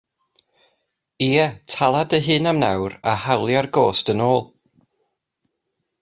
[1.29, 1.43] Ie,
[1.73, 4.43] tala dy hun am nawr a hawlia'r gost yn ôl.